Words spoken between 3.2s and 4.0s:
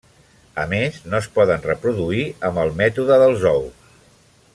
dels ous.